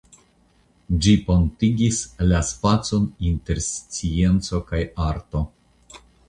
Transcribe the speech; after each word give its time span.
Ĝi 1.05 1.11
pontigis 1.27 1.99
la 2.31 2.39
spacon 2.47 3.05
inter 3.33 3.61
scienco 3.67 4.63
kaj 4.73 4.83
arto. 5.11 5.45